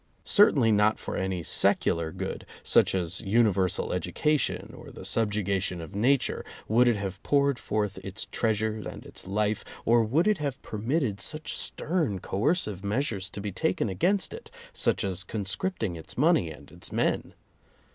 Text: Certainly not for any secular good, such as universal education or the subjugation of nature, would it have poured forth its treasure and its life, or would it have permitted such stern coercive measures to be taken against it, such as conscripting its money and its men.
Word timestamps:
Certainly 0.25 0.71
not 0.71 0.97
for 0.97 1.15
any 1.15 1.43
secular 1.43 2.11
good, 2.11 2.43
such 2.63 2.95
as 2.95 3.21
universal 3.21 3.93
education 3.93 4.73
or 4.75 4.89
the 4.89 5.05
subjugation 5.05 5.79
of 5.79 5.93
nature, 5.93 6.43
would 6.67 6.87
it 6.87 6.95
have 6.97 7.21
poured 7.21 7.59
forth 7.59 7.99
its 8.03 8.25
treasure 8.31 8.77
and 8.89 9.05
its 9.05 9.27
life, 9.27 9.63
or 9.85 10.01
would 10.03 10.27
it 10.27 10.39
have 10.39 10.59
permitted 10.63 11.21
such 11.21 11.55
stern 11.55 12.17
coercive 12.17 12.83
measures 12.83 13.29
to 13.29 13.39
be 13.41 13.51
taken 13.51 13.89
against 13.89 14.33
it, 14.33 14.49
such 14.73 15.03
as 15.03 15.23
conscripting 15.23 15.95
its 15.95 16.17
money 16.17 16.49
and 16.49 16.71
its 16.71 16.91
men. 16.91 17.35